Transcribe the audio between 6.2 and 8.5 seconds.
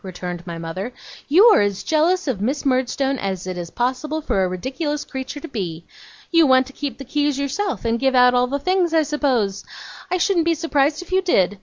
You want to keep the keys yourself, and give out all